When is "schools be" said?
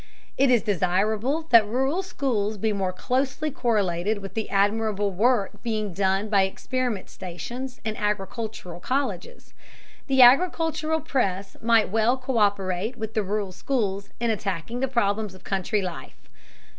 2.01-2.73